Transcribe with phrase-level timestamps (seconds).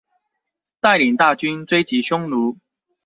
[0.79, 2.57] 帶領大軍追擊匈奴